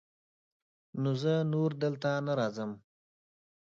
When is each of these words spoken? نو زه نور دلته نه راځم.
نو 1.01 1.11
زه 1.21 1.33
نور 1.51 1.69
دلته 1.83 2.09
نه 2.25 2.33
راځم. 2.39 2.71